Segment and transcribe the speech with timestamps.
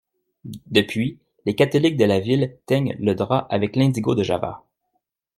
[0.65, 4.63] Depuis, les catholiques de la ville teignent le drap avec l'indigo de Java.